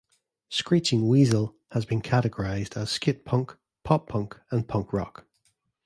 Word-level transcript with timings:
Screeching 0.49 1.07
Weasel 1.07 1.55
has 1.73 1.85
been 1.85 2.01
categorized 2.01 2.75
as 2.75 2.89
skate 2.89 3.23
punk, 3.23 3.55
pop 3.83 4.09
punk 4.09 4.35
and 4.49 4.67
punk 4.67 4.93
rock. 4.93 5.27